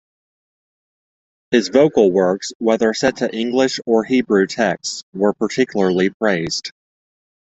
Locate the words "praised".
6.09-6.71